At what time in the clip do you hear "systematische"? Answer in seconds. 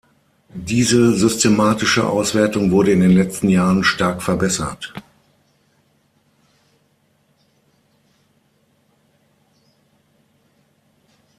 1.15-2.09